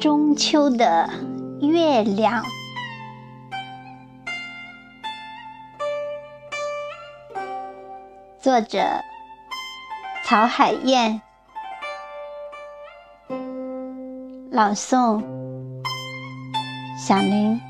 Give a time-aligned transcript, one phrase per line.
[0.00, 1.10] 中秋的
[1.60, 2.42] 月亮。
[8.40, 8.78] 作者
[10.24, 11.29] 曹海燕。
[14.52, 15.22] 朗诵
[16.98, 17.60] 小林。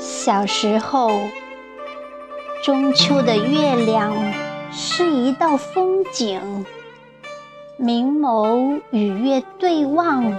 [0.00, 1.08] 小时候，
[2.64, 4.12] 中秋的月亮
[4.72, 6.66] 是一道风景。
[7.76, 10.36] 明眸与月对望，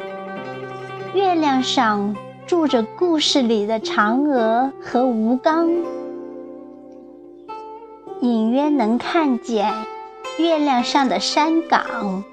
[1.13, 2.13] 月亮上
[2.47, 5.69] 住着故事里的嫦娥和吴刚，
[8.21, 9.73] 隐约能看见
[10.39, 12.23] 月亮上的山岗，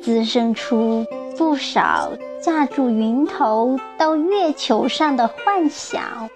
[0.00, 1.04] 滋生出
[1.36, 2.12] 不少。
[2.40, 6.28] 架住云头到月球上的幻想，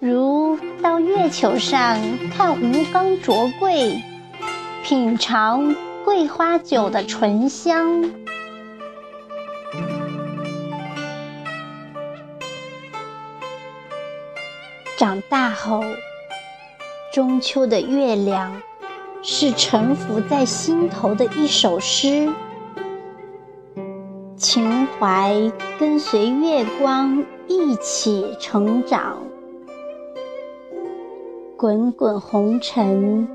[0.00, 1.96] 如到月球上
[2.36, 4.02] 看吴刚琢桂，
[4.82, 8.23] 品尝桂花酒的醇香。
[15.04, 15.82] 长大后，
[17.12, 18.62] 中秋的月亮
[19.22, 22.32] 是沉浮在心头的一首诗。
[24.34, 29.18] 情怀跟随月光一起成长，
[31.58, 33.28] 滚滚红尘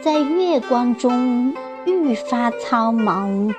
[0.00, 1.52] 在月光中
[1.86, 3.52] 愈发苍茫。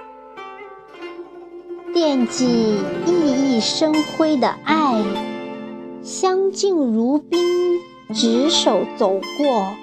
[1.94, 5.04] 惦记熠熠生辉的爱，
[6.06, 7.40] 相敬如宾，
[8.14, 9.74] 执手走过，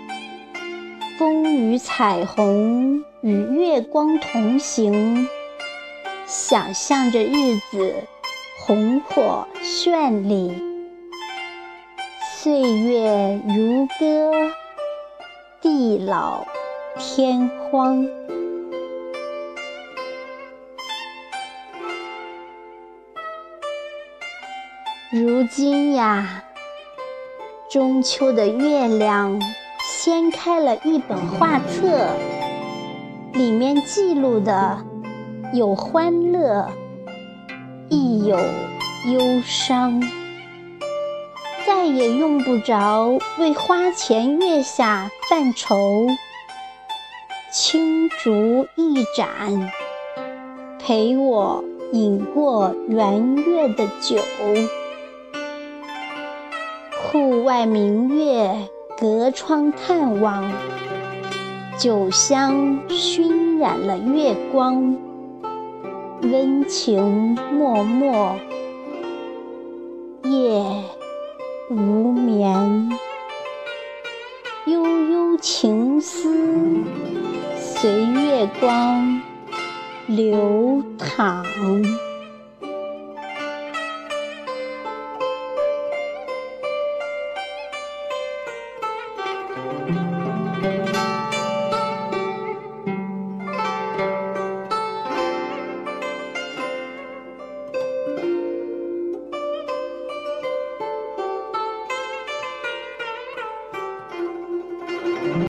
[1.19, 5.27] 风雨彩虹与月光同行。
[6.25, 8.05] 想象着日子
[8.61, 10.53] 红火绚丽，
[12.37, 14.31] 岁月如歌，
[15.61, 16.47] 地老
[17.01, 18.07] 天荒。
[25.15, 26.43] 如今呀，
[27.71, 29.39] 中秋的月亮
[29.83, 32.17] 掀开了一本画册，
[33.35, 34.83] 里面记录的。
[35.53, 36.67] 有欢乐，
[37.91, 40.03] 亦有忧伤，
[41.67, 46.07] 再也用不着为花前月下犯愁。
[47.53, 49.71] 青竹一盏，
[50.79, 51.63] 陪我
[51.93, 54.17] 饮过圆月的酒。
[57.13, 60.51] 户外明月，隔窗探望，
[61.79, 64.97] 酒香熏染了月光。
[66.23, 68.41] 温情脉脉，
[70.23, 70.65] 夜
[71.69, 72.89] 无眠，
[74.65, 76.35] 悠悠情思
[77.59, 79.21] 随月光
[80.07, 81.45] 流淌。